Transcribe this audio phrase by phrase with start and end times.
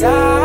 [0.00, 0.37] desire.